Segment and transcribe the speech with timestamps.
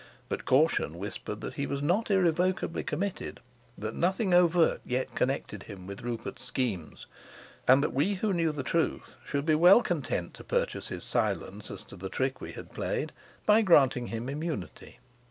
[0.29, 3.39] But caution whispered that he was not irrevocably committed,
[3.77, 7.05] that nothing overt yet connected him with Rupert's schemes,
[7.67, 11.69] and that we who knew the truth should be well content to purchase his silence
[11.69, 13.11] as to the trick we had played
[13.45, 14.97] by granting him immunity.